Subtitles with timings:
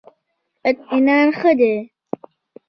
[0.69, 1.75] اطمینان ښه دی.